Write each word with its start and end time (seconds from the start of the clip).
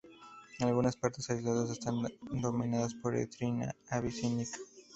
Algunas 0.61 0.95
partes 0.97 1.29
aisladas 1.29 1.69
están 1.69 1.95
dominadas 2.31 2.95
por 2.95 3.13
"Erythrina 3.15 3.75
abyssinica". 3.91 4.57